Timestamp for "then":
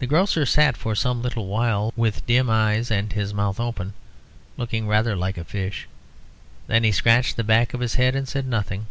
6.66-6.82